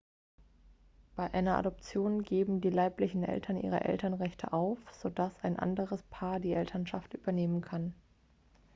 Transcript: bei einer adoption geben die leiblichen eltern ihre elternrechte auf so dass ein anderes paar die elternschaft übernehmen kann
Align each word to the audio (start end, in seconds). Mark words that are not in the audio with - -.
bei 1.15 1.31
einer 1.31 1.59
adoption 1.59 2.23
geben 2.23 2.59
die 2.59 2.71
leiblichen 2.71 3.21
eltern 3.23 3.55
ihre 3.61 3.81
elternrechte 3.81 4.51
auf 4.51 4.79
so 4.99 5.09
dass 5.11 5.31
ein 5.43 5.59
anderes 5.59 6.01
paar 6.09 6.39
die 6.39 6.53
elternschaft 6.53 7.13
übernehmen 7.13 7.61
kann 7.61 7.93